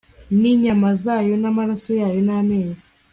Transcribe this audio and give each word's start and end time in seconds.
n 0.39 0.41
inyama 0.53 0.89
zayo 1.03 1.33
n 1.41 1.45
amaraso 1.51 1.89
yayo 2.01 2.19
n 2.27 2.29
amayezi 2.39 2.87